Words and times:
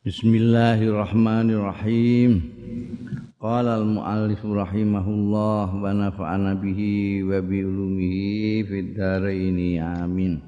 Bismillahirrahmanirrahim. 0.00 2.40
Qala 3.36 3.84
al-muallif 3.84 4.40
rahimahullah 4.40 5.76
wa 5.76 5.92
nafa'ana 5.92 6.56
bihi 6.56 7.20
wa 7.20 7.36
bi 7.44 7.60
ulumihi 7.60 8.64
fid 8.64 8.96
dharain 8.96 9.60
amin. 9.76 10.40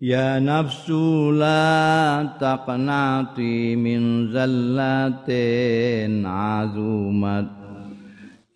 Ya 0.00 0.40
nafsu 0.40 1.36
la 1.36 2.32
taqnati 2.40 3.76
min 3.76 4.32
zallatin 4.32 6.24
azumat 6.24 7.44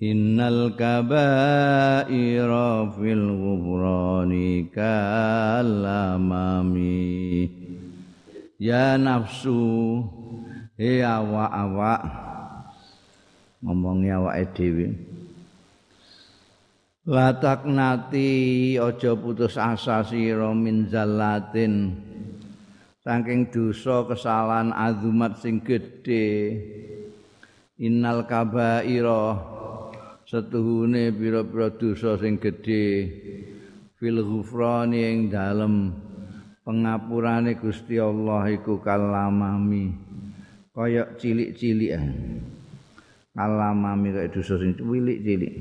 Innal 0.00 0.72
kaba'ira 0.80 2.88
fil 2.96 3.26
ghufrani 3.36 4.72
kalamami 4.72 5.76
ya 8.60 8.96
nafsu. 9.00 10.02
He 10.76 11.00
awak-awak. 11.00 12.00
Ngomongnya 13.64 14.20
awake 14.20 14.52
dhewe. 14.52 14.86
Latak 17.06 17.64
nati 17.64 18.74
aja 18.76 19.16
putus 19.16 19.56
asa 19.56 20.04
sira 20.04 20.52
min 20.52 20.90
zallatin. 20.92 21.96
Saking 23.00 23.48
dosa 23.48 24.04
kesalahan 24.04 24.74
azumat 24.74 25.40
sing 25.40 25.64
gedhe. 25.64 26.60
Innal 27.80 28.26
kabaira 28.28 29.38
setuhune 30.28 31.14
pira-pira 31.14 31.72
dosa 31.72 32.20
sing 32.20 32.36
gedhe. 32.36 33.08
Fil 33.96 34.20
ghufrani 34.20 35.00
ing 35.08 35.18
dalem 35.32 36.05
pengapurane 36.66 37.54
Gusti 37.54 38.02
Allah 38.02 38.50
iku 38.50 38.82
kalamami. 38.82 39.94
Kaya 40.74 41.14
cilik-cilik 41.16 41.94
kalamami 43.32 44.08
kaya 44.10 44.28
dosa 44.28 44.58
sing 44.58 44.74
cilik-cilik. 44.74 45.54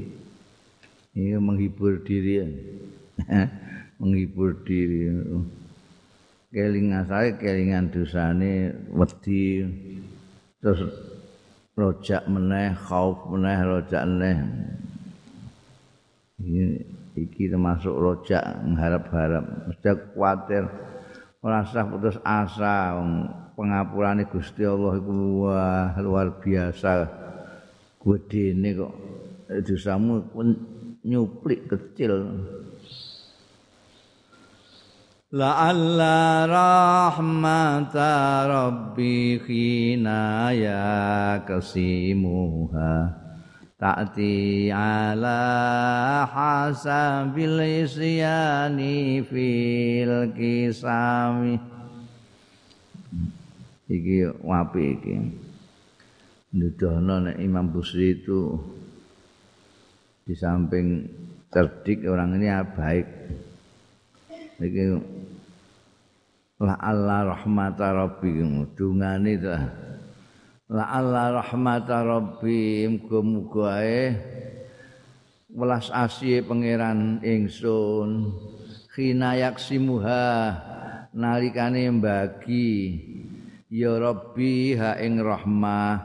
Ini 1.16 1.40
menghibur 1.40 2.02
diri 2.04 2.44
menghibur 4.02 4.66
diri. 4.66 5.14
Kelingan 6.50 7.06
saya 7.06 7.38
kelingan 7.38 7.94
dosane 7.94 8.74
wedi. 8.90 9.64
Terus 10.60 10.82
rojak 11.78 12.26
meneh 12.26 12.74
khauf 12.74 13.30
meneh 13.30 13.60
rojak 13.62 14.04
meneh 14.08 14.40
ini 16.40 16.84
iki 17.16 17.48
termasuk 17.48 17.96
rojak 17.96 18.44
mengharap-harap. 18.68 19.72
Mesti 19.72 19.90
kuatir 20.12 20.64
ora 21.46 21.62
usah 21.62 21.86
putus 21.86 22.18
asa 22.26 22.98
pengapurane 23.54 24.26
Gusti 24.26 24.66
Allah 24.66 24.98
iku 24.98 25.46
wah 25.46 25.94
luar 26.02 26.42
biasa. 26.42 27.06
Gedene 28.02 28.70
kok 28.74 28.94
dosamu 29.62 30.26
nyuplik 31.06 31.70
kecil. 31.70 32.14
La 35.36 35.70
alla 35.70 36.46
rahmata 36.50 38.46
rabbi 38.50 39.38
khina 39.42 40.50
ya 40.54 41.42
kasimuha 41.46 43.25
ta'ti 43.76 44.72
ala 44.72 45.44
hasabil 46.24 47.60
isyani 47.84 49.20
fil 49.28 50.32
kisami. 50.32 51.60
Iki 53.86 54.42
wapi 54.42 54.84
iki? 54.98 55.16
Nudono 56.56 57.20
nek 57.20 57.38
Imam 57.38 57.68
Busri 57.70 58.16
itu 58.16 58.56
di 60.26 60.34
samping 60.34 61.06
cerdik 61.52 62.08
orang 62.08 62.40
ini 62.40 62.50
baik 62.50 63.06
iki 64.64 64.84
la 66.64 66.80
Allah 66.80 67.36
rahmata 67.36 67.92
rabbi. 67.92 68.40
Dungane 68.74 69.30
itu 69.36 69.52
la'alla 70.66 71.46
rahmata 71.46 72.02
rabbi 72.02 72.90
muga-muga 72.90 73.86
welas 75.56 75.88
asih 75.94 76.44
pangeran 76.44 77.24
ingsun. 77.24 78.36
Khinayak 78.92 79.60
simuha 79.60 80.56
nalikane 81.16 81.88
mbagi. 81.92 83.00
Ya 83.72 83.96
rabbi 84.00 84.76
ha 84.80 85.00
ing 85.00 85.20
rahmah. 85.20 85.96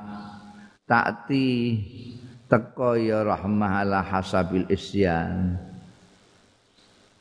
Takti 0.86 1.78
teko 2.50 2.98
ya 2.98 3.22
rahmah 3.22 3.86
ala 3.86 4.02
hasabil 4.02 4.66
isyan. 4.70 5.54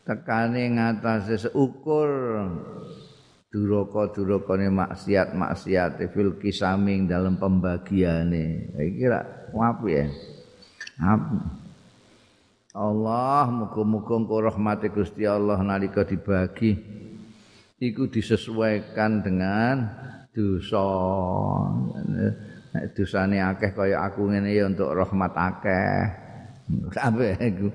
Tekane 0.06 0.74
ngatasé 0.74 1.38
seukur 1.38 2.10
duraka-durakane 3.50 4.70
maksiat-maksiat 4.70 5.98
fil 6.14 6.38
kisaming 6.38 7.10
dalam 7.10 7.42
pembagiane. 7.42 8.78
Iki 8.78 9.06
ra 9.10 9.26
apik 9.50 9.94
ya. 9.94 10.08
Allah 12.78 13.50
muga-muga 13.50 14.14
engko 14.22 14.38
rahmate 14.46 14.94
Gusti 14.94 15.26
Allah 15.26 15.58
nalika 15.66 16.06
dibagi 16.06 16.78
iku 17.82 18.06
disesuaikan 18.06 19.26
dengan 19.26 19.90
dosa. 20.30 20.86
Nek 22.70 22.94
dosane 22.94 23.42
akeh 23.42 23.74
kaya 23.74 24.06
aku 24.06 24.30
ngene 24.30 24.54
ya 24.54 24.70
untuk 24.70 24.94
rahmat 24.94 25.34
akeh. 25.34 25.98
Sampai 26.94 27.34
iku. 27.42 27.74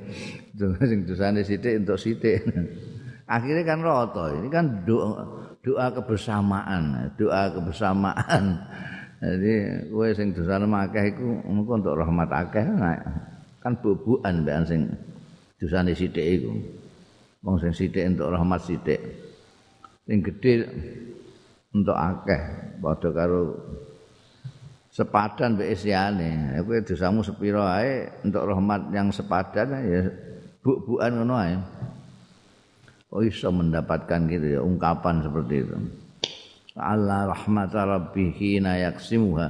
Sing 0.87 1.03
dosane 1.03 1.43
sithik 1.43 1.83
untuk 1.83 1.99
sithik. 1.99 2.47
Akhirnya 3.27 3.67
kan 3.67 3.83
rata. 3.83 4.39
Ini 4.39 4.49
kan 4.55 4.87
doa 4.87 5.44
doa 5.65 5.89
kebersamaan, 5.89 7.17
doa 7.17 7.49
kebersamaan. 7.49 8.61
Jadi 9.25 9.53
kowe 9.89 10.09
sing 10.13 10.37
dosane 10.37 10.69
akeh 10.69 11.17
iku 11.17 11.41
engko 11.49 11.81
untuk 11.81 11.97
rahmat 11.97 12.29
akeh 12.29 12.65
kan 13.65 13.73
bubukan 13.81 14.45
mbek 14.45 14.69
sing 14.69 14.81
dosane 15.57 15.97
sithik 15.97 16.21
iku. 16.21 16.53
Wong 17.41 17.57
sing 17.57 17.73
sithik 17.73 18.05
untuk 18.05 18.29
rahmat 18.37 18.61
sithik. 18.61 19.01
Sing 20.05 20.21
gedhe 20.21 20.69
untuk 21.73 21.97
akeh 21.97 22.41
padha 22.85 23.09
karo 23.17 23.57
sepadan 24.93 25.57
mbek 25.57 25.73
isyane. 25.73 26.61
Kowe 26.61 26.85
dosamu 26.85 27.25
sepira 27.25 27.81
ae 27.81 28.05
untuk 28.29 28.45
rahmat 28.45 28.93
yang 28.93 29.09
sepadan 29.09 29.73
ya 29.89 30.05
bubukan 30.61 31.25
ngono 31.25 31.35
ae. 31.41 31.57
Oh 33.15 33.23
iso 33.23 33.49
mendapatkan 33.55 34.27
gitu 34.27 34.59
ya 34.59 34.61
ungkapan 34.61 35.23
seperti 35.23 35.55
itu. 35.63 35.77
Allah 36.75 37.31
rahmata 37.31 37.87
rabbi 37.87 38.35
hina 38.35 38.75
yaksimuha 38.91 39.47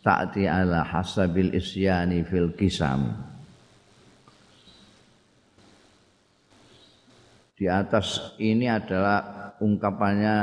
ta'ti 0.00 0.48
ala 0.48 0.80
hasabil 0.80 1.52
isyani 1.52 2.24
fil 2.24 2.56
kisam 2.56 3.12
di 7.54 7.68
atas 7.68 8.36
ini 8.40 8.68
adalah 8.68 9.52
ungkapannya 9.60 10.36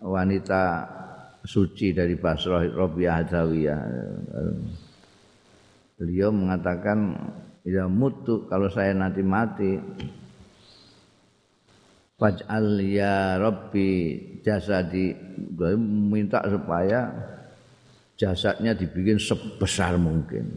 wanita 0.00 0.62
suci 1.42 1.92
dari 1.96 2.16
Basrah 2.16 2.64
Rabi'ah 2.64 3.14
Hadawiyah 3.20 3.80
beliau 5.96 6.30
mengatakan 6.32 7.16
ya 7.64 7.88
mutu 7.88 8.44
kalau 8.46 8.68
saya 8.68 8.92
nanti 8.92 9.24
mati 9.24 9.76
Faj'al 12.16 12.80
ya 12.80 13.36
Rabbi 13.36 14.16
jasadi 14.40 15.12
minta 15.76 16.40
supaya 16.48 17.12
jasadnya 18.16 18.72
dibikin 18.72 19.20
sebesar 19.20 20.00
mungkin. 20.00 20.48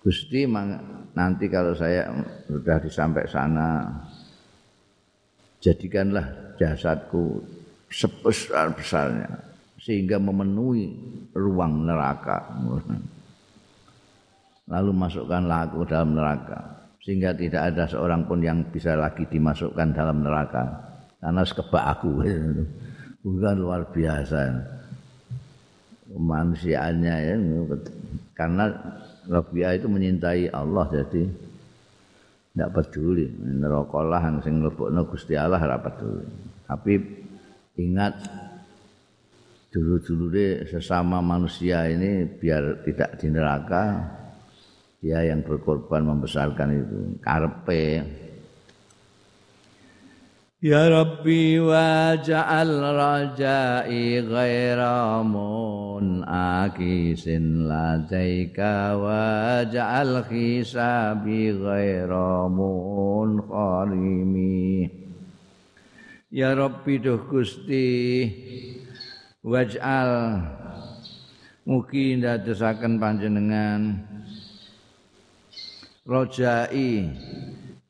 Gusti 0.00 0.48
nanti 1.12 1.52
kalau 1.52 1.76
saya 1.76 2.08
sudah 2.48 2.80
disampai 2.80 3.28
sana 3.28 3.84
jadikanlah 5.60 6.56
jasadku 6.56 7.44
sebesar-besarnya 7.92 9.28
sehingga 9.76 10.16
memenuhi 10.16 10.88
ruang 11.36 11.84
neraka. 11.84 12.48
Lalu 14.72 14.90
masukkanlah 14.96 15.68
aku 15.68 15.84
dalam 15.84 16.16
neraka. 16.16 16.77
Sehingga 17.08 17.32
tidak 17.32 17.72
ada 17.72 17.88
seorang 17.88 18.28
pun 18.28 18.44
yang 18.44 18.68
bisa 18.68 18.92
lagi 18.92 19.24
dimasukkan 19.24 19.96
dalam 19.96 20.20
neraka. 20.20 20.60
Karena 21.16 21.40
sekebak 21.40 21.84
aku. 21.96 22.20
Bukan 23.24 23.56
luar 23.56 23.88
biasa. 23.88 24.44
Manusianya 26.12 27.16
ya. 27.16 27.34
Karena 28.36 28.68
Rabi'ah 29.24 29.80
itu 29.80 29.88
menyintai 29.88 30.52
Allah 30.52 30.84
jadi 30.92 31.24
tidak 32.52 32.76
peduli. 32.76 33.24
Neraka 33.40 34.04
lah 34.04 34.28
yang 34.28 34.44
sing 34.44 34.60
mlebokno 34.60 35.08
Gusti 35.08 35.32
Allah 35.32 35.64
ora 35.64 35.80
peduli. 35.80 36.28
Tapi 36.68 36.92
ingat 37.80 38.20
dulu-dulu 39.72 40.28
sesama 40.68 41.24
manusia 41.24 41.88
ini 41.88 42.28
biar 42.28 42.84
tidak 42.84 43.16
di 43.16 43.32
neraka 43.32 43.84
dia 44.98 45.22
yang 45.22 45.46
berkorban 45.46 46.02
membesarkan 46.02 46.68
itu. 46.74 46.98
Karpe 47.22 48.02
Ya 50.58 50.90
Rabbi 50.90 51.54
waja'al 51.62 52.82
rajai 52.98 54.26
ghaira 54.26 55.22
akisin 56.26 57.70
ladaika 57.70 58.98
waja'al 58.98 60.26
khisabi 60.26 61.54
ghaira 61.54 62.50
kharimi 63.46 64.90
Ya 66.34 66.58
Rabbi 66.58 66.98
duh 66.98 67.22
Gusti 67.30 68.26
waj'al 69.46 70.42
mugi 71.70 72.18
ndadosaken 72.18 72.98
panjenengan 72.98 74.07
rojai 76.08 77.04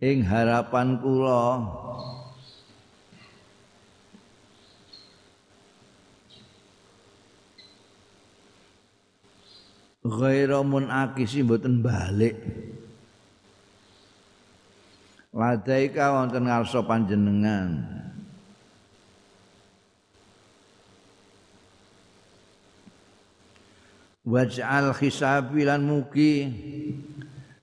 ing 0.02 0.18
harapan 0.26 0.98
kula. 0.98 1.62
Ghaira 10.02 10.66
munakisi 10.66 11.46
mboten 11.46 11.78
balik. 11.78 12.34
Ladaika 15.30 16.10
wonten 16.16 16.50
ngarsa 16.50 16.82
panjenengan. 16.82 17.86
Waj'al 24.28 24.92
khisabi 24.96 25.64
lan 25.64 25.86
mugi 25.88 26.34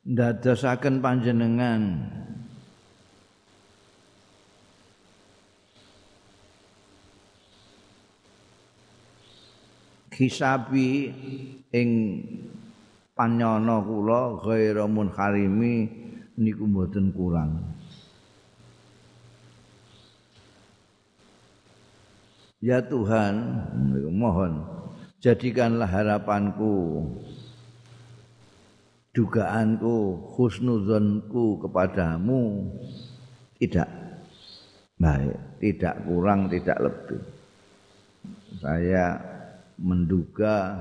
ndadosaken 0.05 1.01
panjenengan. 1.01 1.81
Hisabi 10.15 11.11
ing 11.75 11.89
panyana 13.17 13.83
kula 13.83 14.39
ghaira 14.39 14.87
munharimi 14.87 15.91
niku 16.39 16.63
mboten 16.63 17.11
kurang. 17.11 17.75
Ya 22.63 22.79
Tuhan 22.79 23.35
mohon 24.15 24.63
jadikanlah 25.19 25.85
harapanku 25.85 27.03
dugaanku 29.15 30.27
husnuzonku 30.35 31.63
kepadamu 31.63 32.67
tidak 33.55 33.87
baik 34.99 35.39
tidak 35.63 35.95
kurang 36.03 36.51
tidak 36.51 36.77
lebih. 36.83 37.21
Saya 38.59 39.15
menduga 39.79 40.75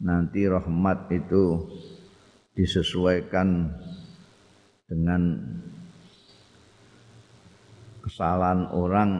nanti 0.00 0.48
rahmat 0.48 1.12
itu 1.12 1.68
disesuaikan 2.56 3.68
dengan 4.88 5.36
kesalahan 8.00 8.72
orang. 8.72 9.10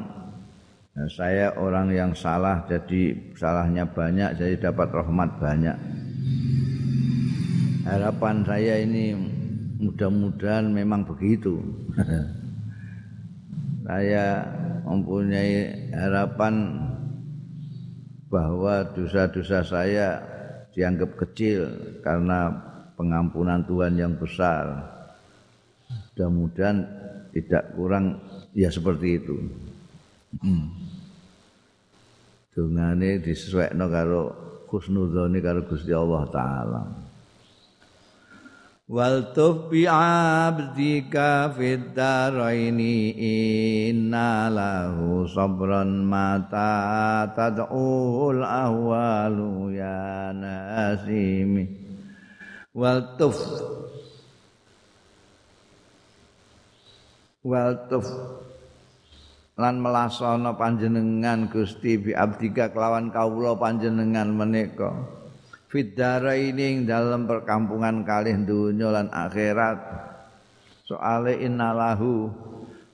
Nah, 0.98 1.06
saya 1.14 1.54
orang 1.54 1.94
yang 1.94 2.10
salah 2.16 2.66
jadi 2.66 3.14
salahnya 3.38 3.86
banyak 3.86 4.34
jadi 4.34 4.72
dapat 4.72 4.90
rahmat 4.90 5.30
banyak 5.38 5.76
harapan 7.88 8.44
saya 8.44 8.74
ini 8.84 9.16
mudah-mudahan 9.80 10.68
memang 10.68 11.08
begitu 11.08 11.56
saya 13.88 14.44
mempunyai 14.84 15.88
harapan 15.96 16.76
bahwa 18.28 18.84
dosa-dosa 18.92 19.64
saya 19.64 20.20
dianggap 20.76 21.16
kecil 21.16 21.64
karena 22.04 22.52
pengampunan 23.00 23.64
Tuhan 23.64 23.96
yang 23.96 24.12
besar. 24.20 24.84
Mudah-mudahan 25.88 26.84
tidak 27.32 27.72
kurang 27.72 28.20
ya 28.52 28.68
seperti 28.68 29.16
itu. 29.16 29.36
Hmm. 30.44 30.68
Dungane 32.52 33.24
disesuaikan 33.24 33.88
karo 33.88 34.22
khusnudzoni 34.68 35.40
karo 35.40 35.64
Gusti 35.64 35.96
Allah 35.96 36.28
taala. 36.28 37.07
Wal 38.88 39.36
tufi 39.36 39.84
abdika 39.84 41.52
fid 41.52 41.92
daraini 41.92 43.12
inna 43.92 44.48
lahu 44.48 45.28
sabran 45.28 46.08
mata 46.08 47.28
tad'ul 47.36 48.40
ahwalu 48.40 49.76
ya 49.76 50.32
nasimi. 50.32 51.68
Wal 52.72 53.20
tuf 53.20 53.36
wal 57.44 57.76
tuf. 57.92 58.08
Lan 59.58 59.82
melasana 59.82 60.54
panjenengan 60.54 61.50
Gusti 61.50 61.98
bi 61.98 62.14
abdika 62.14 62.70
kelawan 62.70 63.10
kawula 63.10 63.58
panjenengan 63.58 64.30
menika 64.30 65.17
fidara 65.68 66.32
ini 66.34 66.82
dalam 66.88 67.28
perkampungan 67.28 68.02
kalih 68.02 68.34
dunya 68.42 68.88
lan 68.88 69.12
akhirat. 69.12 69.78
Soale 70.88 71.36
innalahu 71.44 72.32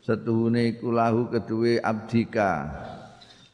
setuhune 0.03 0.75
iku 0.75 0.91
lahu 0.91 1.31
kedue 1.31 1.79
abdika. 1.79 2.67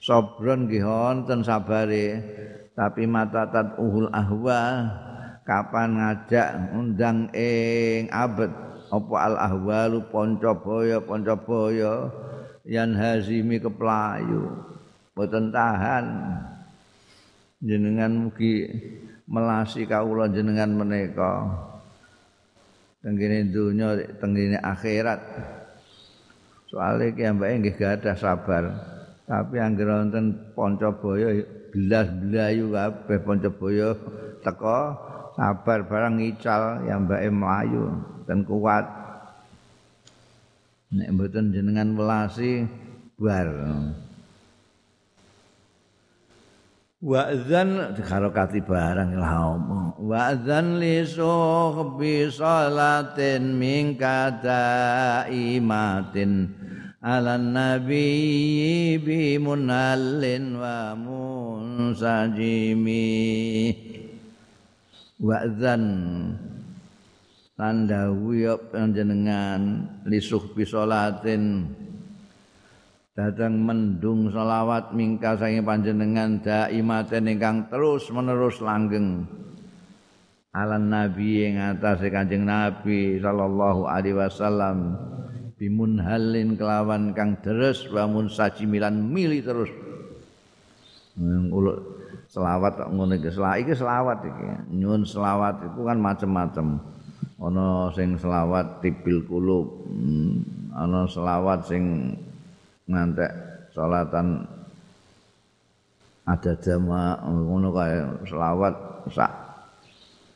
Sabron 0.01 0.65
nggih 0.65 0.81
wonten 0.81 1.45
sabare 1.45 2.25
tapi 2.73 3.05
mata 3.05 3.45
uhul 3.77 4.09
ahwa 4.17 4.89
kapan 5.45 6.01
ngajak 6.01 6.73
undang 6.73 7.29
ing 7.37 8.09
abet? 8.09 8.49
Apa 8.91 9.17
al 9.23 9.37
ahwalu 9.39 10.03
ponco 10.11 10.51
boyo 10.57 10.99
ponco 11.05 11.37
boyo 11.37 12.11
yan 12.65 12.97
hazimi 12.97 13.61
keplayu. 13.61 14.51
Boten 15.13 15.53
tahan. 15.53 16.07
Jenengan 17.61 18.25
mugi 18.25 18.73
melasi 19.31 19.87
kawula 19.87 20.27
jenengan 20.27 20.75
menika. 20.75 21.47
Tenggene 23.01 23.49
dunya 23.49 23.97
tenggene 24.19 24.59
akhirat. 24.61 25.23
Soalnya 26.69 27.15
ki 27.15 27.23
ambake 27.25 27.55
nggih 27.63 27.77
gadah 27.79 28.17
sabar. 28.19 28.65
Tapi 29.25 29.57
anggere 29.63 29.95
wonten 29.95 30.53
pancabaya 30.53 31.47
belas 31.71 32.11
blayu 32.11 32.75
kabeh 32.75 33.19
pancabaya 33.23 33.89
teko 34.43 34.79
sabar 35.39 35.87
barang 35.87 36.15
ngical 36.19 36.83
yang 36.85 37.07
mbake 37.07 37.31
mlayu 37.31 37.95
dan 38.27 38.43
kuat. 38.43 38.85
Nek 40.91 41.09
mboten 41.15 41.55
jenengan 41.55 41.95
welasi 41.95 42.67
bar 43.15 43.47
Wa'zan 47.01 47.97
dikarokati 47.97 48.61
barang 48.61 49.17
lah 49.17 49.57
omong. 49.57 50.05
Wa'zan 50.05 50.77
li 50.77 51.01
suhbi 51.01 52.29
salatin 52.29 53.57
min 53.57 53.97
kata 53.97 55.25
imatin 55.33 56.53
ala 57.01 57.41
nabi 57.41 59.01
bi 59.01 59.41
munallin 59.41 60.61
wa 60.61 60.93
munsajimi. 60.93 62.13
Wa'zan 65.25 65.85
tanda 67.57 68.13
wiyop 68.13 68.77
jenengan 68.77 69.89
li 70.05 70.21
suhbi 70.21 70.69
salatin 70.69 71.65
datang 73.21 73.61
mendung 73.61 74.33
selawat 74.33 74.97
mingka 74.97 75.37
sangi 75.37 75.61
panjenengan 75.61 76.41
daimaten 76.41 77.29
ingkang 77.29 77.69
terus 77.69 78.09
menerus 78.09 78.65
langgeng. 78.65 79.29
Ala 80.57 80.81
nabi 80.81 81.45
yang 81.47 81.77
atas 81.77 82.01
kanjeng 82.09 82.49
nabi 82.49 83.21
sallallahu 83.21 83.87
alaihi 83.87 84.17
wasallam 84.17 84.97
bimun 85.61 86.01
halin 86.01 86.57
kelawan 86.57 87.13
kang 87.13 87.37
deres 87.45 87.85
bangun 87.93 88.33
saji 88.33 88.65
milan 88.65 88.97
mili 89.13 89.45
terus. 89.45 89.69
Uluk 91.53 91.77
selawat 92.33 92.89
ngono 92.89 93.21
iki. 93.21 93.29
Selawat 93.29 93.69
selawat 93.69 94.19
iki. 94.25 94.45
Nyun 94.81 95.05
selawat 95.05 95.61
itu 95.71 95.81
kan 95.85 95.99
macam-macam 96.01 96.67
ana 97.41 97.89
sing 97.97 98.21
selawat 98.21 98.85
tibil 98.85 99.25
kulub 99.25 99.89
hmm, 99.89 100.73
ana 100.77 101.09
selawat 101.09 101.65
sing 101.65 102.13
ngantek 102.91 103.31
salatan 103.71 104.43
ada 106.27 106.53
jama 106.59 107.19
ngono 107.23 107.71
kaya 107.71 108.03
selawat 108.27 108.75
sak 109.11 109.33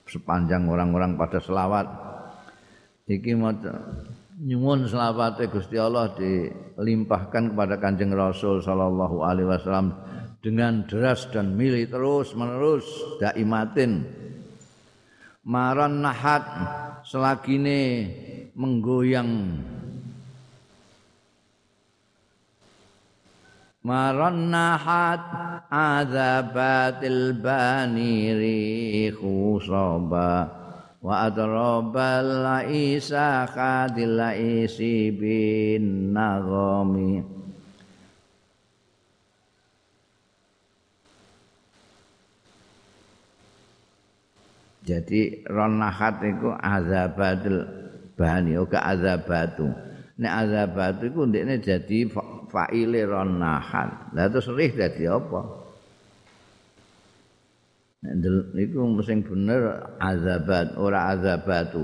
sepanjang 0.09 0.69
orang-orang 0.69 1.17
pada 1.19 1.39
selawat. 1.41 1.87
Iki 3.05 3.37
nyuwun 4.35 4.89
selawate 4.89 5.47
Gusti 5.53 5.77
Allah 5.79 6.11
dilimpahkan 6.17 7.53
kepada 7.53 7.77
Kanjeng 7.79 8.11
Rasul 8.17 8.65
sallallahu 8.65 9.23
alaihi 9.23 9.47
wasallam 9.47 9.95
dengan 10.43 10.89
deras 10.89 11.29
dan 11.31 11.55
milih 11.55 11.87
terus 11.89 12.33
menerus 12.35 12.85
daimatin. 13.21 14.05
Maran 15.45 16.01
nahat 16.01 16.43
selagine 17.05 18.09
menggoyang 18.57 19.61
maran 23.85 24.49
nahat 24.49 25.21
azabatil 25.69 27.37
baniri 27.37 29.13
khusaba 29.13 30.49
wa 31.05 31.15
adrabal 31.29 32.25
laisa 32.49 33.45
kadil 33.53 34.17
laisi 34.17 35.13
bin 35.13 36.17
nagami 36.17 37.21
jadi 44.85 45.45
ronahat 45.49 46.25
itu 46.25 46.53
azabatul 46.61 47.65
bani 48.15 48.57
oke 48.61 48.77
azabatu. 48.77 49.73
Nek 50.15 50.33
azabatu 50.47 51.11
iku 51.11 51.27
ndekne 51.27 51.59
jadi 51.59 52.07
fa'ile 52.55 53.03
ronahat 53.03 54.15
lah 54.15 54.31
terus 54.31 54.47
rih 54.55 54.71
dadi 54.71 55.11
apa? 55.11 55.43
Niku 58.55 59.01
sing 59.03 59.27
bener 59.27 59.91
azabat 59.99 60.79
ora 60.79 61.11
azabatu. 61.11 61.83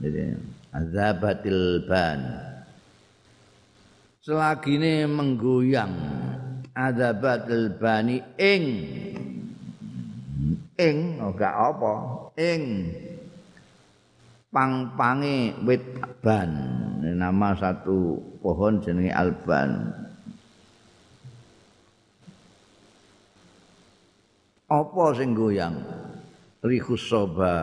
Jadi 0.00 0.38
azabatil 0.72 1.84
ban. 1.84 2.20
Selagine 4.22 5.04
menggoyang 5.10 5.92
azabatil 6.72 7.74
bani 7.74 8.22
ing. 8.38 8.64
Ing 10.78 10.96
ora 11.20 11.50
apa. 11.74 11.94
Ing. 12.38 12.62
Pang-pange 14.52 15.58
wit 15.64 15.84
ban 16.22 16.52
nama 17.02 17.58
satu 17.58 18.22
pohon 18.38 18.78
jenenge 18.78 19.10
alban. 19.10 19.90
Apa 24.70 25.12
sing 25.18 25.34
goyang? 25.34 25.76
Rihus 26.62 27.10
soba. 27.10 27.58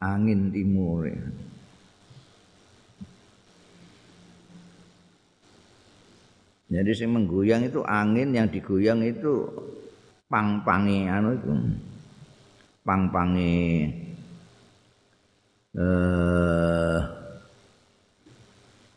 Angin 0.00 0.48
timur. 0.48 1.06
Jadi 6.72 6.90
sing 6.90 7.14
menggoyang 7.14 7.70
itu 7.70 7.84
angin 7.86 8.34
yang 8.34 8.50
digoyang 8.50 9.04
itu 9.04 9.46
pang-pangi 10.26 11.06
anu 11.06 11.38
itu. 11.38 11.54
Pang-pangi 12.82 13.88
eh 15.74 16.98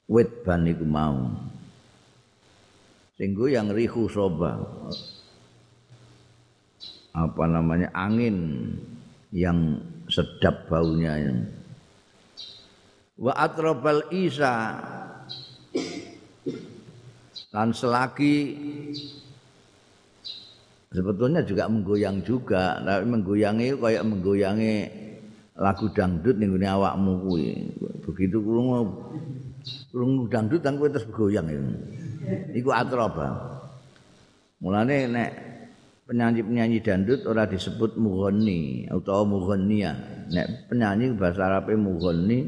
wit 0.08 0.30
ban 0.46 0.64
iku 0.64 0.86
mau. 0.88 1.28
Sing 3.18 3.34
yang 3.34 3.74
rihu 3.74 4.06
soba. 4.06 4.62
Apa 7.18 7.44
namanya? 7.50 7.90
Angin 7.98 8.70
yang 9.34 9.82
sedap 10.06 10.70
baunya. 10.70 11.18
Wa 13.18 13.34
atrabal 13.34 14.06
isa. 14.14 14.78
Dan 17.50 17.74
selagi 17.74 18.54
sebetulnya 20.94 21.42
juga 21.42 21.66
menggoyang 21.66 22.22
juga. 22.22 22.78
Tapi 22.86 23.06
menggoyangi 23.10 23.82
kayak 23.82 24.06
menggoyangi 24.06 24.76
lagu 25.58 25.90
dangdut 25.90 26.38
ning 26.38 26.54
awakmu 26.54 27.26
kuwi 27.26 27.46
begitu 28.06 28.38
krungu 28.40 28.86
krungu 29.90 30.24
dangdut 30.30 30.62
kowe 30.62 30.90
terus 30.90 31.10
goyang 31.10 31.50
ya. 31.50 31.60
iku 32.54 32.70
atroba. 32.74 33.58
Mulane 34.58 34.98
nek 35.10 35.32
penyanyi-penyanyi 36.10 36.78
dandut 36.82 37.22
ora 37.30 37.46
disebut 37.46 37.98
mughani 38.00 38.90
atau 38.90 39.26
mughania. 39.26 39.94
Nek 40.34 40.70
penyanyi 40.72 41.14
bahasa 41.14 41.46
Arabe 41.46 41.78
mughani, 41.78 42.40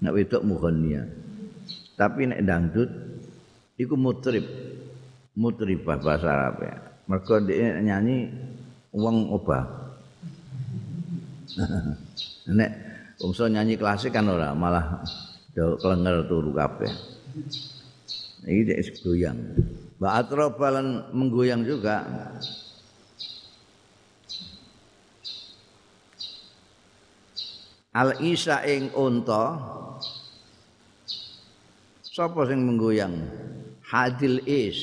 nek 0.00 0.12
wedok 0.16 0.42
mughania. 0.44 1.04
Tapi 1.96 2.30
nek 2.30 2.40
dangdut 2.44 2.90
iku 3.76 3.94
mutrib. 4.00 4.44
Mutrib 5.36 5.84
bahasa 5.84 6.28
Arabe. 6.28 6.68
Mergo 7.04 7.36
nyanyi 7.42 8.32
wong 8.96 9.34
obah. 9.34 9.89
nek 12.58 12.70
bangsa 13.20 13.50
nyanyi 13.50 13.74
klasik 13.76 14.14
kan 14.14 14.26
ora 14.30 14.54
malah 14.56 15.02
klenger 15.54 16.24
turu 16.30 16.54
kabeh. 16.56 16.90
Ini 18.48 18.64
dia 18.64 18.80
goyang. 19.04 19.38
Mbak 20.00 20.14
Atrobalan 20.16 21.12
menggoyang 21.12 21.60
juga. 21.60 22.00
Al 27.90 28.22
Isa 28.22 28.62
ing 28.64 28.94
unta 28.94 29.58
Sapa 32.00 32.42
sing 32.48 32.66
menggoyang? 32.66 33.12
Hadil 33.86 34.42
Is 34.46 34.78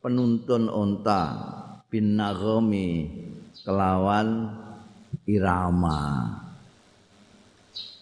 penuntun 0.00 0.68
unta 0.68 1.36
bin 1.88 2.20
Nagomi 2.20 3.06
kelawan 3.64 4.59
irama. 5.36 6.26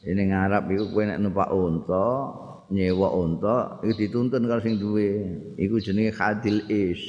Ini 0.07 0.31
ngarap 0.31 0.71
iku 0.73 0.95
kowe 0.95 1.05
nek 1.05 1.21
numpak 1.21 1.51
unta 1.53 2.09
nyewa 2.73 3.09
unta 3.13 3.57
iku 3.85 3.93
dituntun 3.99 4.49
karo 4.49 4.61
sing 4.65 4.81
duwe. 4.81 5.11
Iku 5.59 5.83
jenenge 5.83 6.17
hadil 6.17 6.65
is. 6.71 7.01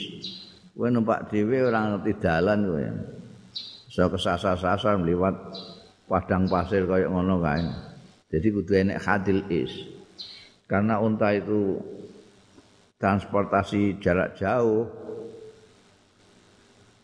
Kowe 0.75 0.89
numpak 0.91 1.31
dhewe 1.31 1.63
ora 1.63 1.95
ngerti 1.95 2.11
dalan 2.19 2.59
kowe. 2.67 2.83
Iso 3.87 4.03
kesasar-sasar 4.11 4.99
liwat 4.99 5.35
padang 6.09 6.49
pasir 6.49 6.83
kaya 6.89 7.07
ngono 7.07 7.39
kae. 7.39 7.63
Jadi 8.29 8.47
kudu 8.51 8.71
enek 8.75 8.99
hadil 8.99 9.45
is. 9.47 9.71
Karena 10.69 11.01
unta 11.01 11.33
itu 11.33 11.81
transportasi 12.99 13.97
jarak 14.03 14.35
jauh 14.35 14.85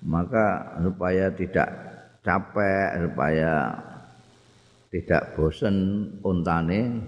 maka 0.06 0.78
supaya 0.84 1.34
tidak 1.34 1.95
capek 2.26 3.06
supaya 3.06 3.54
tidak 4.90 5.38
bosen 5.38 5.76
untane 6.26 7.06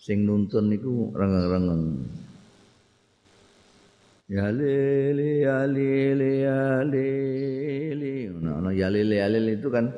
sing 0.00 0.24
nuntun 0.24 0.72
niku 0.72 1.12
rengeng-rengeng. 1.12 2.08
Ya 4.28 4.48
lili 4.52 5.44
ya 5.44 5.68
lili 5.68 6.32
ya 6.44 6.84
lili. 6.84 8.28
Nah, 8.28 8.60
no, 8.60 8.68
ya 8.72 8.88
lili 8.88 9.16
ya 9.20 9.28
lili 9.28 9.56
itu 9.56 9.68
kan 9.68 9.88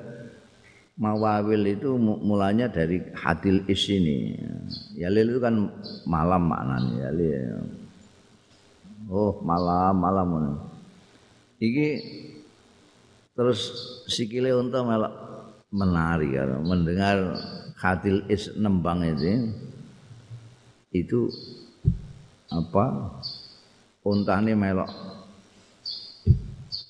mawawil 0.99 1.63
itu 1.67 1.99
mulanya 1.99 2.71
dari 2.71 3.03
hadil 3.15 3.63
is 3.71 3.87
ini. 3.91 4.39
Ya 4.99 5.11
lili 5.11 5.35
itu 5.35 5.43
kan 5.43 5.71
malam 6.07 6.47
maknanya 6.47 6.95
ya 7.07 7.11
lili. 7.11 7.39
Oh 9.11 9.39
malam 9.43 9.99
malam. 9.99 10.29
Iki 11.59 11.89
terus 13.35 13.61
sikile 14.11 14.53
unta 14.53 14.83
melok 14.83 15.15
menari 15.71 16.35
ya, 16.35 16.45
mendengar 16.59 17.39
hadil 17.79 18.27
is 18.27 18.51
nembang 18.59 19.07
itu. 19.07 19.51
itu 20.91 21.31
apa? 22.51 23.15
Untane 24.03 24.59
melok 24.59 24.91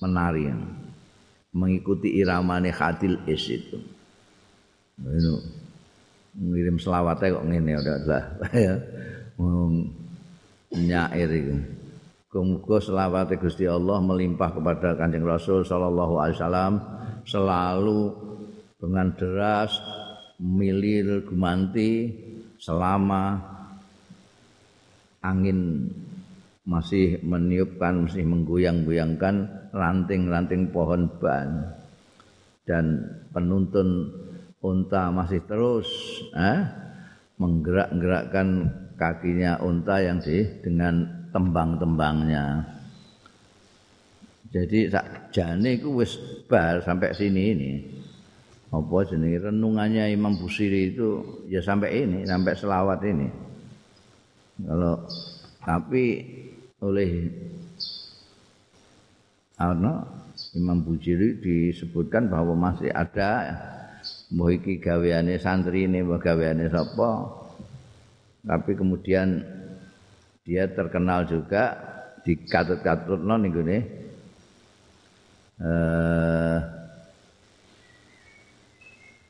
menari 0.00 0.48
mengikuti 1.52 2.16
iramane 2.16 2.72
khatil 2.72 3.20
is 3.28 3.44
itu. 3.44 3.76
Itu 4.96 5.34
ngirim 6.40 6.80
selawatnya 6.80 7.36
kok 7.36 7.46
ngene 7.46 7.72
udah 7.76 7.96
lah 8.06 8.24
ya. 8.66 8.74
Nyair 10.70 11.30
itu 11.34 11.79
Muga 12.30 12.78
selawat 12.78 13.34
Gusti 13.42 13.66
Allah 13.66 13.98
melimpah 13.98 14.54
kepada 14.54 14.94
Kanjeng 14.94 15.26
Rasul 15.26 15.66
sallallahu 15.66 16.22
alaihi 16.22 16.38
wasallam 16.38 16.74
selalu 17.26 18.00
dengan 18.78 19.10
deras 19.18 19.74
milir 20.38 21.26
gumanti 21.26 22.14
selama 22.54 23.34
angin 25.26 25.90
masih 26.62 27.18
meniupkan 27.26 28.06
masih 28.06 28.22
menggoyang-goyangkan 28.22 29.66
ranting-ranting 29.74 30.70
pohon 30.70 31.10
ban. 31.18 31.74
Dan 32.62 33.10
penuntun 33.34 34.06
unta 34.62 35.10
masih 35.10 35.42
terus 35.50 35.90
eh, 36.38 36.62
menggerak-gerakkan 37.42 38.70
kakinya 38.94 39.58
unta 39.66 39.98
yang 39.98 40.22
di 40.22 40.46
dengan 40.62 41.19
tembang-tembangnya. 41.30 42.66
Jadi 44.50 44.90
sak 44.90 45.30
jane 45.30 45.78
iku 45.78 46.02
wis 46.02 46.18
bar 46.50 46.82
sampai 46.82 47.14
sini 47.14 47.42
ini. 47.54 47.72
Apa 48.70 49.02
jenenge 49.06 49.50
renungannya 49.50 50.14
Imam 50.14 50.38
Busiri 50.38 50.94
itu 50.94 51.42
ya 51.50 51.58
sampai 51.58 52.06
ini, 52.06 52.22
sampai 52.26 52.54
selawat 52.54 53.02
ini. 53.06 53.28
Kalau 54.62 55.06
tapi 55.62 56.04
oleh 56.82 57.10
Arno 59.58 59.94
Imam 60.54 60.82
Busiri 60.82 61.38
disebutkan 61.38 62.30
bahwa 62.30 62.54
masih 62.58 62.90
ada 62.90 63.54
mbah 64.30 64.50
iki 64.54 64.78
gaweane 64.78 65.36
santri 65.42 65.90
ini 65.90 66.00
gaweane 66.06 66.70
sapa 66.70 67.28
tapi 68.46 68.72
kemudian 68.72 69.42
dia 70.44 70.64
terkenal 70.68 71.28
juga 71.28 71.76
di 72.24 72.36
katut-katutno 72.36 73.34
ning 73.40 73.52
gone 73.52 73.78
eh 75.60 76.58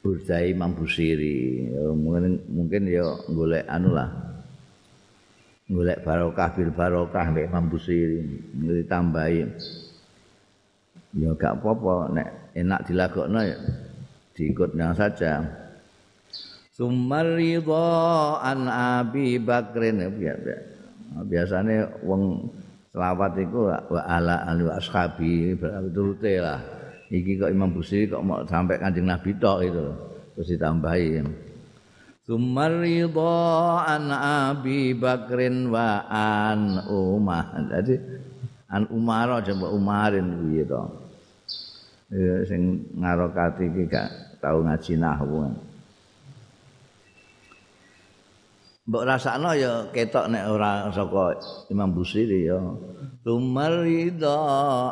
Burdai 0.00 0.56
Imam 0.56 0.72
Busiri 0.72 1.68
mungkin 1.92 2.40
mungkin 2.48 2.88
ya 2.88 3.04
golek 3.28 3.68
anu 3.68 3.92
lah 3.92 4.30
golek 5.70 6.02
barokah 6.02 6.50
bil 6.50 6.74
barokah 6.74 7.30
nek 7.30 7.46
Imam 7.46 7.70
Busiri 7.70 8.26
ditambahi. 8.58 9.40
Ya 11.10 11.30
gak 11.34 11.58
apa-apa 11.62 12.10
nek 12.14 12.28
enak 12.54 12.86
dilagokno 12.90 13.40
ya 13.42 13.58
diikutnya 14.34 14.94
saja. 14.98 15.42
Sumar 16.74 17.38
ridha 17.38 18.38
an 18.42 18.66
Abi 18.66 19.38
Bakrin. 19.38 20.00
Ya, 20.18 20.34
ya. 20.38 20.58
Biasanya 21.26 21.90
wong 22.06 22.50
selawat 22.90 23.38
itu 23.38 23.70
wa 23.70 24.02
ala 24.06 24.46
wa 24.46 24.72
ashabi 24.78 25.54
berarti 25.58 26.34
lah. 26.38 26.60
Iki 27.10 27.42
kok 27.42 27.50
Imam 27.50 27.74
Busiri 27.74 28.06
kok 28.06 28.22
mau 28.22 28.46
sampai 28.46 28.78
Kanjeng 28.78 29.10
Nabi 29.10 29.34
tok 29.34 29.66
itu 29.66 29.86
terus 30.38 30.48
ditambahi. 30.54 31.26
Sumar 32.22 32.70
ridha 32.78 33.42
an 33.82 34.14
Abi 34.14 34.94
Bakrin 34.94 35.74
wa 35.74 36.06
an 36.06 36.86
Umar. 36.86 37.50
Jadi 37.66 37.98
an 38.70 38.86
Umar 38.94 39.42
aja 39.42 39.50
mbok 39.50 39.74
Umarin 39.74 40.38
kuwi 40.38 40.62
to. 40.62 40.82
Sing 42.46 42.86
ngarokati 42.94 43.66
iki 43.66 43.90
gak 43.90 44.38
tau 44.38 44.62
ngaji 44.62 44.94
nahwu. 44.94 45.50
Mbok 48.90 49.06
rasakno 49.06 49.54
ya 49.54 49.86
ketok 49.94 50.26
nek 50.34 50.50
ora 50.50 50.90
saka 50.90 51.38
Imam 51.70 51.94
Busiri 51.94 52.50
ya. 52.50 52.58
Tumarida 53.22 54.34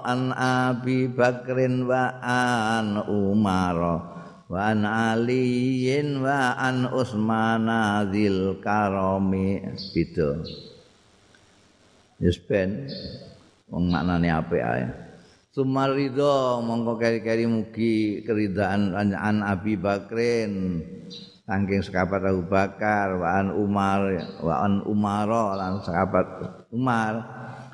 an 0.06 0.30
Abi 0.38 1.10
Bakrin 1.10 1.82
wa 1.82 2.14
an 2.22 2.94
Umar 3.10 3.74
wa 4.46 4.58
an 4.70 4.86
Aliin 4.86 6.22
wa 6.22 6.54
an 6.54 6.86
Utsman 6.94 7.66
dzil 8.14 8.62
karami 8.62 9.66
beda. 9.90 10.46
Yes 12.22 12.38
ben 12.38 12.86
wong 13.66 13.90
maknane 13.90 14.30
apik 14.30 14.62
ae. 14.62 14.86
Sumarido 15.50 16.62
mongko 16.62 17.02
keri-keri 17.02 17.50
mugi 17.50 18.22
keridaan 18.22 18.94
an 18.94 19.42
Abi 19.42 19.74
Bakrin 19.74 20.86
saking 21.48 21.80
sekabat 21.80 22.20
Abu 22.28 22.44
Bakar 22.44 23.16
wa 23.16 23.40
an 23.40 23.48
Umar 23.56 24.04
wa 24.44 24.54
an 24.68 24.84
Umar 24.84 25.28
lan 25.56 25.80
sekabat 25.80 26.26
Umar 26.68 27.14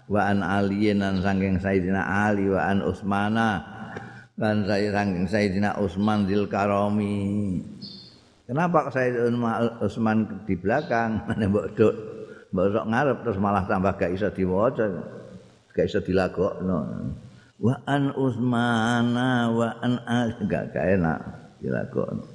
wa 0.07 0.21
an 0.23 0.47
Ali 0.47 0.95
lan 0.95 1.19
saking 1.19 1.59
Sayyidina 1.59 2.07
Ali 2.07 2.47
wa 2.47 2.63
an 2.71 2.87
Utsmana 2.87 3.67
lan 4.39 4.63
saking 4.71 5.27
Sayyidina 5.27 5.75
Utsman 5.83 6.31
dil 6.31 6.47
Karami 6.47 7.59
Kenapa 8.47 8.95
Sayyidina 8.95 9.83
Utsman 9.83 10.47
di 10.47 10.55
belakang? 10.55 11.27
Mbok 11.51 11.67
dok 11.75 11.95
mbok 12.55 12.87
ngarep 12.87 13.27
terus 13.27 13.43
malah 13.43 13.67
tambah 13.67 13.99
gak 13.99 14.15
iso 14.15 14.31
diwaca 14.31 14.87
gak 15.75 15.91
iso 15.91 15.99
dilagokno. 15.99 16.79
Wa 17.59 17.75
an 17.91 18.15
Utsmana 18.15 19.51
wa 19.51 19.75
an 19.83 19.99
Ali 20.07 20.47
gak 20.47 20.79
enak 20.79 21.19
dilakon 21.59 22.34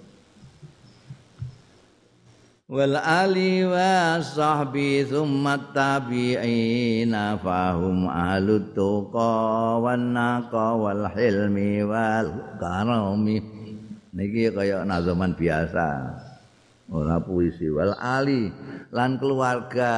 wal 2.70 3.02
ali 3.02 3.66
wa 3.66 4.22
sahbi 4.22 5.02
thumma 5.02 5.58
tabi'ina 5.74 7.42
fahum 7.42 8.06
ahlut 8.06 8.78
tuqa 8.78 9.82
wan 9.82 10.14
naqa 10.14 10.78
wal 10.78 11.10
hilmi 11.10 11.82
wal 11.82 12.30
karami. 12.62 13.42
Niki 14.14 14.54
kaya 14.54 14.86
nazaman 14.86 15.34
biasa. 15.34 16.14
Ora 16.94 17.18
puisi. 17.18 17.70
Wal 17.74 17.98
ali 17.98 18.54
lan 18.94 19.18
keluarga 19.18 19.94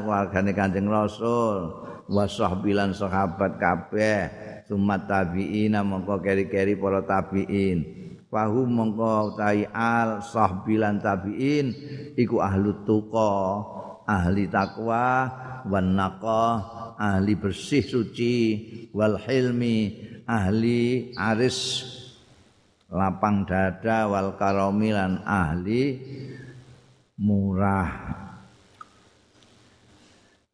keluargane 0.00 0.52
Kanjeng 0.56 0.88
Rasul. 0.88 1.76
Wa 2.08 2.24
sahbilan 2.24 2.96
sahabat 2.96 3.60
kabeh. 3.60 4.20
Sumat 4.64 5.04
tabi'ina 5.04 5.84
mongko 5.84 6.24
keri-keri 6.24 6.72
para 6.80 7.04
tabi'in 7.04 8.04
fahum 8.34 8.66
mongko 8.66 9.38
tai 9.38 9.62
al 9.70 10.18
sahbilan 10.18 10.98
tabi'in 10.98 11.70
iku 12.18 12.42
ahlu 12.42 12.82
tuqa 12.82 13.62
ahli 14.10 14.50
takwa 14.50 15.30
wan 15.70 15.94
naqa 15.94 16.46
ahli 16.98 17.38
bersih 17.38 17.86
suci 17.86 18.36
wal 18.90 19.14
hilmi 19.22 20.02
ahli 20.26 21.14
aris 21.14 21.86
lapang 22.90 23.46
dada 23.46 24.10
wal 24.10 24.34
karomilan 24.34 25.22
ahli 25.22 26.02
murah 27.14 28.23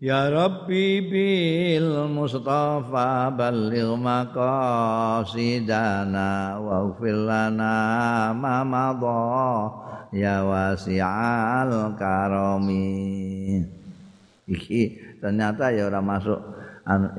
Ya 0.00 0.32
Rabbi 0.32 1.12
bil 1.12 2.08
Mustafa 2.08 3.28
balligh 3.36 4.00
maqasidana 4.00 5.36
wa 6.56 6.88
ighfir 6.88 7.20
lana 7.28 8.32
ma 8.32 8.64
madha 8.64 9.68
ya 10.08 10.40
wasi'al 10.40 12.00
karami. 12.00 13.60
Iki 14.48 14.80
ternyata 15.20 15.68
ya 15.68 15.92
ora 15.92 16.00
masuk 16.00 16.48
anu, 16.88 17.12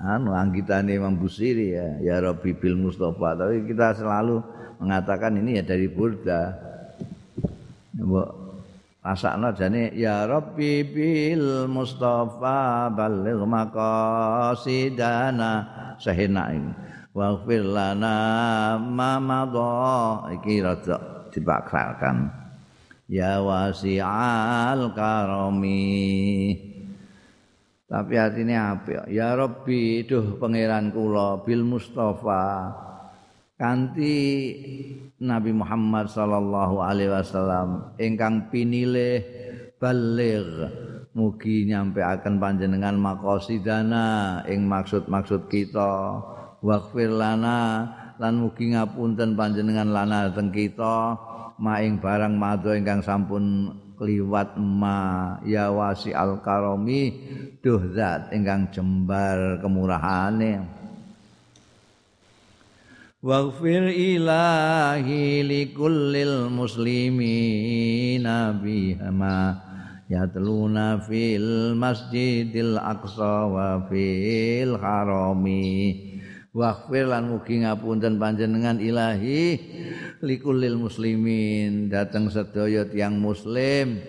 anu 0.00 0.32
anggitane 0.32 0.96
Imam 0.96 1.20
Busiri 1.20 1.76
ya 1.76 2.00
ya 2.00 2.24
Rabbi 2.24 2.56
bil 2.56 2.80
Mustafa. 2.80 3.36
Tapi 3.36 3.68
kita 3.68 4.00
selalu 4.00 4.40
mengatakan 4.80 5.36
ini 5.44 5.60
ya 5.60 5.62
dari 5.68 5.92
Burda. 5.92 6.56
Mbok 8.00 8.43
Rasakno 9.04 9.52
jane 9.52 9.92
ya 9.92 10.24
Rabbi 10.24 10.80
bil 10.80 11.68
Mustafa 11.68 12.88
balligh 12.88 13.44
maqasidana 13.44 15.52
sehena 16.00 16.48
ini. 16.48 16.72
Waghfir 17.12 17.68
lana 17.68 18.80
ma 18.80 19.20
madha 19.20 20.24
iki 20.32 20.64
rada 20.64 21.28
dipaksakan. 21.28 22.32
Ya 23.04 23.44
wasi'al 23.44 24.96
karami. 24.96 26.56
Tapi 27.84 28.14
artinya 28.16 28.80
apa? 28.80 29.04
Ya 29.12 29.36
Rabbi, 29.36 30.08
duh 30.08 30.40
pangeran 30.40 30.96
kula 30.96 31.44
bil 31.44 31.60
Mustafa. 31.60 32.72
Kanti 33.54 34.18
Nabi 35.22 35.54
Muhammad 35.54 36.10
sallallahu 36.10 36.82
alaihi 36.82 37.14
wasallam 37.14 37.94
ingkang 38.02 38.50
pinilih 38.50 39.22
baligh 39.78 40.66
mugi 41.14 41.62
nyampe 41.70 42.02
akan 42.02 42.42
panjenengan 42.42 42.98
makosidana 42.98 44.42
ing 44.50 44.66
maksud-maksud 44.66 45.46
kita. 45.46 46.18
Waghfir 46.66 47.14
lana 47.14 47.86
lan 48.18 48.42
mugi 48.42 48.74
ngapunten 48.74 49.38
panjenengan 49.38 49.86
lana 49.86 50.34
teng 50.34 50.50
kita. 50.50 51.14
Maing 51.54 52.02
barang 52.02 52.34
madha 52.34 52.74
ingkang 52.74 53.06
sampun 53.06 53.70
kliwat 53.94 54.58
ma 54.58 55.38
ya 55.46 55.70
wasi 55.70 56.10
al 56.10 56.42
karomi 56.42 57.14
duh 57.62 57.94
zat 57.94 58.34
ingkang 58.34 58.74
jembar 58.74 59.62
kemurahane 59.62 60.83
Waghfir 63.24 63.88
ilahi 63.88 65.40
likullil 65.48 66.52
muslimina 66.52 68.52
bihama 68.52 69.64
yatluna 70.12 71.00
fil 71.00 71.72
masjidil 71.72 72.76
aqsa 72.76 73.48
wa 73.48 73.80
fil 73.88 74.76
harami. 74.76 75.64
Waghfir 76.52 77.08
lan 77.08 77.32
mugi 77.32 77.64
ngapunten 77.64 78.20
panjenengan 78.20 78.76
ilahi 78.76 79.56
likulil 80.20 80.76
muslimin. 80.76 81.88
Dateng 81.88 82.28
sedaya 82.28 82.84
tiyang 82.84 83.16
muslim. 83.16 84.04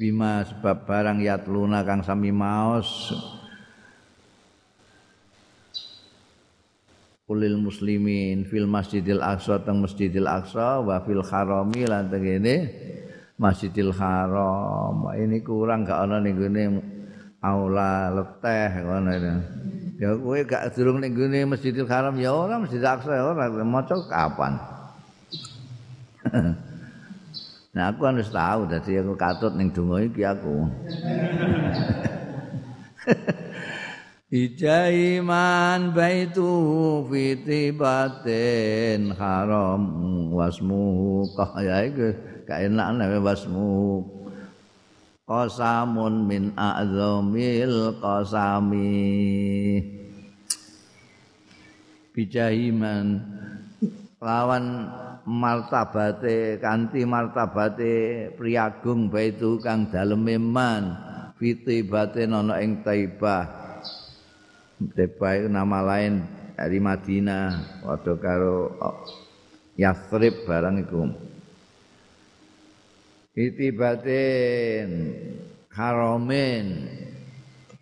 Bima 0.00 0.40
sebab 0.40 0.88
barang 0.88 1.20
yatluna 1.20 1.84
kang 1.84 2.00
sami 2.00 2.32
maos 2.32 3.12
kulil 7.24 7.56
muslimin 7.56 8.44
fil 8.44 8.68
masjidil 8.68 9.24
aqsa 9.24 9.64
teng 9.64 9.80
masjidil 9.80 10.28
aqsa 10.28 10.84
wa 10.84 11.00
fil 11.04 11.24
harami 11.24 11.88
lan 11.88 12.12
tengene 12.12 12.68
masjidil 13.40 13.92
haram. 13.96 15.08
Ini 15.16 15.40
kurang 15.40 15.88
gak 15.88 16.04
ana 16.04 16.20
ning 16.20 16.36
aula 17.44 18.12
leteh 18.12 18.84
ngono 18.84 19.10
itu. 19.12 19.34
Ya 19.94 20.10
kowe 20.18 20.38
gak 20.42 20.74
durung 20.74 20.98
ning 20.98 21.14
gone 21.14 21.54
Masjidil 21.54 21.86
Haram 21.86 22.18
ya 22.18 22.34
ora 22.34 22.58
Masjidil 22.58 22.88
Aqsa 22.88 23.14
ya 23.14 23.30
ora. 23.30 23.46
Maca 23.62 23.94
kapan? 24.10 24.52
Nah 27.74 27.90
aku 27.90 28.06
harus 28.06 28.30
tahu 28.30 28.70
dadi 28.70 29.02
aku 29.02 29.18
katut 29.18 29.58
ning 29.58 29.74
donga 29.74 30.06
iki 30.06 30.22
aku 30.22 30.62
Ijaiman 34.34 35.94
baitu 35.94 36.42
fiti 37.06 37.70
batin 37.70 39.14
haram 39.14 39.82
wasmu. 40.34 41.22
Iku 41.54 42.08
gak 42.42 42.66
enak 42.66 42.88
nek 42.98 43.22
wasmu. 43.22 44.02
Qasamun 45.22 46.26
min 46.26 46.50
a'zamil 46.58 47.94
qasami. 48.02 48.98
Bijahiman 52.10 53.22
lawan 54.18 54.90
martabate 55.22 56.58
kanthi 56.58 57.06
martabate 57.06 57.94
priagung 58.34 59.14
baitu 59.14 59.62
kang 59.62 59.86
daleme 59.94 60.42
man 60.42 60.98
fitibate 61.38 62.26
ana 62.26 62.58
ing 62.58 62.82
taibah 62.82 63.63
taibah 64.94 65.38
itu 65.38 65.48
nama 65.50 65.78
lain 65.80 66.24
dari 66.54 66.78
Madinah 66.78 67.82
waktu 67.86 68.12
karo 68.18 68.74
Yathrib 69.74 70.46
barang 70.46 70.86
iku. 70.86 71.02
Itibatin 73.34 74.90
haramin 75.74 76.86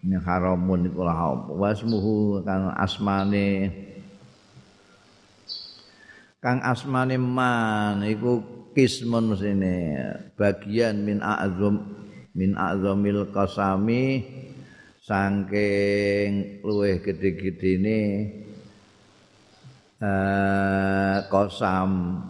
ini 0.02 0.16
haramun 0.18 0.88
iku 0.88 1.04
lah 1.04 1.46
wasmuhu 1.52 2.40
kan 2.42 2.72
asmane. 2.74 3.68
Kang 6.42 6.58
asmane 6.64 7.20
man 7.20 8.02
iku 8.02 8.42
kismun 8.74 9.36
sini 9.38 9.94
bagian 10.34 11.04
min 11.06 11.20
a'zam 11.22 11.86
min 12.32 12.56
a'zamil 12.56 13.30
qasami 13.30 14.24
saking 15.02 16.62
luweh 16.62 17.02
gede-gedene 17.02 18.00
eh 19.98 21.16
kosam 21.26 22.22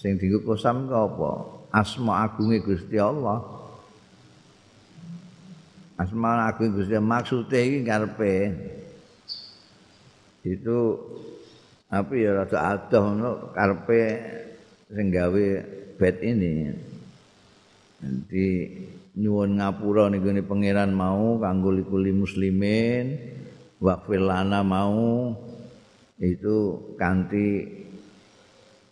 sing 0.00 0.16
dienggo 0.16 0.40
kosam 0.44 0.88
ku 0.88 0.96
apa 0.96 1.30
asma 1.74 2.24
agunge 2.24 2.62
Gusti 2.62 2.96
Allah. 2.96 3.42
Asma 6.00 6.48
agung 6.48 6.74
Gusti 6.74 6.94
Allah 6.94 7.06
maksude 7.06 7.58
iki 7.58 7.80
karepe 7.84 8.34
itu 10.44 10.78
apa 11.88 12.12
ya 12.12 12.30
rada 12.42 12.58
adoh 12.76 13.02
ngono 13.10 13.30
karepe 13.52 14.00
sing 14.92 15.10
gawe 15.10 15.46
bed 15.98 16.16
ini. 16.22 16.72
Nanti 18.04 18.46
nyuwun 19.14 19.62
ngapura 19.62 20.10
ning 20.10 20.20
gone 20.26 20.42
pangeran 20.42 20.90
mau 20.90 21.38
kanggo 21.38 21.70
likuli 21.70 22.10
muslimin 22.10 23.14
waqfil 23.78 24.26
lana 24.26 24.66
mau 24.66 25.30
itu 26.18 26.56
kanthi 26.98 27.66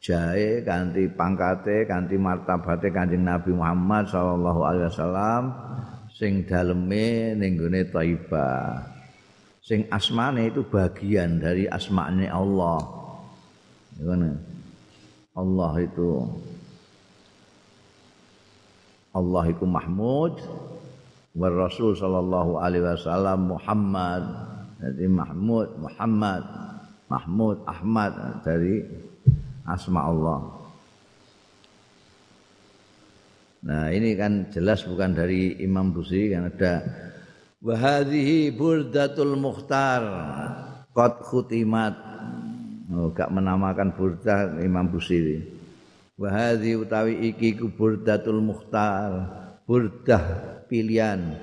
jae 0.03 0.67
ganti 0.67 1.07
pangkate 1.11 1.87
ganti 1.87 2.19
martabate 2.19 2.91
Kanjeng 2.91 3.23
Nabi 3.23 3.55
Muhammad 3.55 4.11
sallallahu 4.11 4.61
alaihi 4.67 4.87
wasallam 4.91 5.43
sing 6.11 6.43
daleme 6.47 7.39
ning 7.39 7.55
gone 7.55 7.83
sing 9.63 9.87
asmane 9.95 10.51
itu 10.51 10.67
bagian 10.67 11.39
dari 11.39 11.71
asmane 11.71 12.27
Allah. 12.27 12.83
Allah 15.33 15.73
itu 15.81 16.11
Allah 19.13 19.45
itu 19.49 19.65
Mahmud 19.69 20.41
wa 21.33 21.49
Rasul 21.49 21.97
sallallahu 21.97 22.61
alaihi 22.61 22.85
wasallam 22.85 23.57
Muhammad 23.57 24.25
jadi 24.81 25.07
Mahmud 25.09 25.69
Muhammad 25.81 26.43
Mahmud 27.13 27.57
Ahmad 27.69 28.41
dari 28.41 28.81
asma 29.69 30.09
Allah. 30.09 30.41
Nah, 33.63 33.95
ini 33.95 34.19
kan 34.19 34.51
jelas 34.51 34.83
bukan 34.83 35.15
dari 35.15 35.61
Imam 35.63 35.95
Busiri 35.95 36.35
kan 36.35 36.51
ada 36.51 36.83
wa 37.63 37.79
hadhihi 37.79 38.51
burdatul 38.51 39.39
mukhtar 39.39 40.03
qad 40.97 41.21
khutimat. 41.21 41.95
Oh, 42.93 43.09
menamakan 43.13 43.95
burdah 43.95 44.61
Imam 44.61 44.89
Busiri. 44.89 45.52
Wa 46.23 46.31
hadhi 46.31 46.79
utawi 46.79 47.35
iki 47.35 47.59
ku 47.59 47.67
burdatul 47.67 48.39
mukhtar, 48.39 49.27
burdah 49.67 50.23
pilihan. 50.71 51.35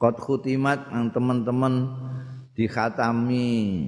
Qad 0.00 0.16
khutimat 0.16 0.88
teman-teman 1.12 1.92
dikhatami, 2.56 3.84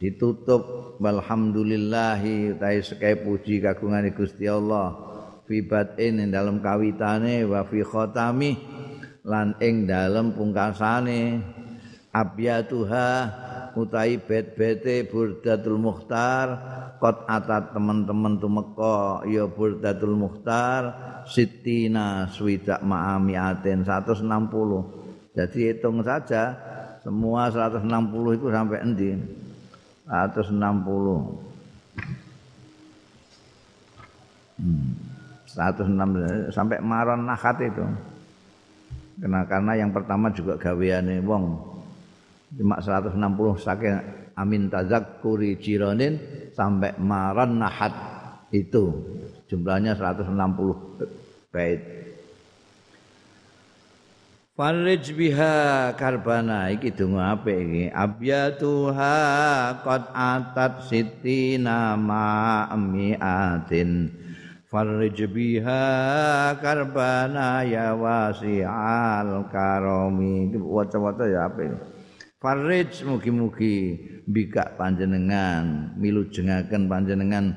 ditutup. 0.00 0.96
Walhamdulillahi 0.98 2.58
utahe 2.58 2.80
sekai 2.82 3.20
puji 3.20 3.60
kagungane 3.60 4.16
Gusti 4.16 4.48
Allah. 4.48 4.98
Fi 5.44 5.60
batin 5.60 6.26
ing 6.26 6.32
dalem 6.32 6.64
kawitane 6.64 7.44
wa 7.44 7.62
fi 7.68 7.84
khatami 7.84 8.56
lan 9.22 9.52
ing 9.60 9.84
dalem 9.84 10.32
pungkasane. 10.32 11.44
Abyatuha 12.08 13.08
utahi 13.76 14.16
bet-bete 14.16 15.06
burdatul 15.06 15.76
mukhtar 15.78 16.46
kot 16.98 17.24
atat 17.30 17.72
teman-teman 17.72 18.38
tumeka 18.42 19.22
ya 19.30 19.46
burdatul 19.46 20.18
mukhtar 20.18 20.94
sitina 21.30 22.26
swidak 22.30 22.82
ma'amiatin 22.82 23.86
160 23.86 24.26
jadi 25.38 25.58
hitung 25.70 26.02
saja 26.02 26.58
semua 27.08 27.46
160 27.48 27.86
itu 28.36 28.46
sampai 28.50 28.78
endi? 28.82 29.10
160 30.10 30.50
hmm. 34.58 34.88
160 35.46 36.50
sampai 36.50 36.78
maron 36.82 37.22
nakat 37.22 37.70
itu. 37.70 37.84
Karena 39.18 39.46
karena 39.46 39.72
yang 39.78 39.90
pertama 39.94 40.30
juga 40.34 40.58
gaweane 40.58 41.22
wong. 41.22 41.44
Cuma 42.58 42.82
160 42.82 43.14
saking 43.62 43.96
amin 44.34 44.66
tazakkuri 44.66 45.58
jironin 45.60 46.16
sampai 46.58 46.98
maron 46.98 47.62
nahat 47.62 47.94
itu. 48.50 48.90
Jumlahnya 49.46 49.94
160 49.94 51.54
bait. 51.54 51.80
Farij 54.58 55.14
biha 55.14 55.94
karbana. 55.94 56.74
Iki 56.74 56.90
donga 56.98 57.38
apik 57.38 57.56
iki. 57.62 57.84
Abyatuha 57.94 59.16
qad 59.86 60.10
atat 60.10 60.90
sitina 60.90 61.94
ma 61.94 62.66
mi'atin 62.74 64.10
Farij 64.68 65.16
biha 65.32 65.80
karbana 66.60 67.64
ya 67.64 67.96
wasi'al 67.96 69.48
karomi 69.48 70.52
waca-waca 70.60 71.24
ya 71.24 71.48
apik 71.48 71.97
Farij 72.38 73.02
mugi-mugi 73.02 73.98
bika 74.22 74.78
panjenengan 74.78 75.90
milu 75.98 76.30
jengaken 76.30 76.86
panjenengan 76.86 77.50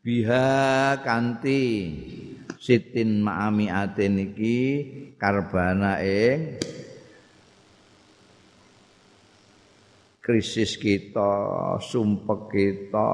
biha 0.00 0.96
kanti 1.04 1.92
sitin 2.56 3.20
ma'ami 3.20 3.68
atin 3.68 4.16
iki 4.16 4.56
karbana 5.20 6.00
ing 6.00 6.56
krisis 10.24 10.80
kita, 10.80 11.76
sumpek 11.84 12.48
kita. 12.48 13.12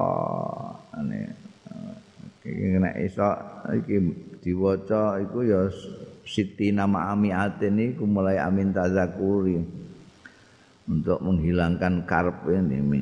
Ini 2.47 2.79
nek 2.79 2.95
iso 3.03 3.27
iki 3.67 3.97
diwaca 4.39 5.19
iku 5.19 5.43
ya 5.43 5.67
Siti 6.21 6.71
nama 6.71 7.11
amiatin 7.11 7.75
ini 7.75 7.99
mulai 7.99 8.39
amin 8.39 8.71
tazakuri 8.71 9.59
untuk 10.91 11.23
menghilangkan 11.23 12.03
karp 12.03 12.43
ini 12.51 12.99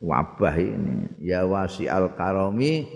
wabah 0.00 0.56
ini. 0.56 1.20
Ya 1.20 1.44
wasi 1.44 1.84
al 1.84 2.16
karomi 2.16 2.88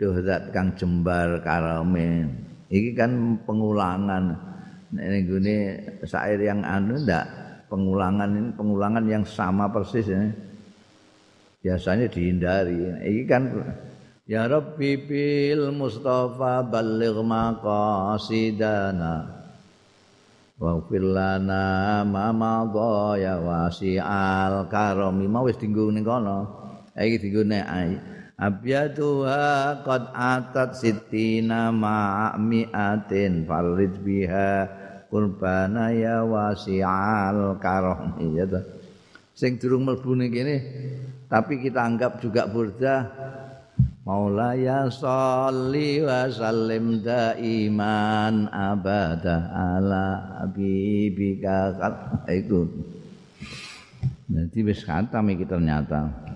dohzat 0.00 0.48
kang 0.56 0.72
jembar 0.80 1.44
karome 1.44 2.32
iki 2.72 2.96
kan 2.96 3.36
pengulangan. 3.44 4.48
Ini 4.88 5.18
gini 5.28 5.56
syair 6.08 6.40
yang 6.40 6.64
anu 6.64 6.96
ndak 7.04 7.28
pengulangan 7.68 8.32
ini 8.32 8.56
pengulangan 8.56 9.04
yang 9.04 9.28
sama 9.28 9.68
persis 9.68 10.08
ini. 10.08 10.32
Biasanya 11.60 12.08
dihindari. 12.08 13.04
Ini 13.04 13.22
kan 13.28 13.42
Ya 14.28 14.44
Rabbi 14.44 15.08
bil 15.08 15.72
Mustafa 15.72 16.60
balligh 16.60 17.16
maqasidana 17.24 19.37
Waghfir 20.58 21.06
lana 21.06 22.02
ma 22.02 22.34
madha 22.34 23.14
ya 23.14 23.38
wasi'al 23.38 24.66
karami. 24.66 25.30
Mau 25.30 25.46
wis 25.46 25.54
dinggo 25.54 25.86
ning 25.94 26.02
kono. 26.02 26.50
Iki 26.98 27.16
dinggo 27.22 27.42
nek 27.46 27.62
ai 27.62 27.94
abyatuha 28.34 29.86
qad 29.86 30.10
atat 30.10 30.74
sittina 30.74 31.70
ma'miatin 31.70 33.46
farid 33.46 34.02
biha 34.02 34.50
qurbana 35.06 35.94
ya 35.94 36.26
wasi'al 36.26 37.54
karami. 37.62 38.34
Ya 38.34 38.50
sing 39.38 39.62
durung 39.62 39.86
mlebu 39.86 40.18
ning 40.18 40.34
kene 40.34 40.56
tapi 41.30 41.62
kita 41.62 41.86
anggap 41.86 42.18
juga 42.18 42.50
burda 42.50 43.06
Maulaya 44.08 44.88
salli 44.88 46.00
wa 46.00 46.24
sallim 46.32 47.04
daiman 47.04 48.48
abada 48.48 49.52
ala 49.52 50.40
habibika 50.40 51.76
itu. 52.32 52.64
Wis 54.64 54.80
khatam 54.80 55.28
iki 55.28 55.44
ternyata. 55.44 56.27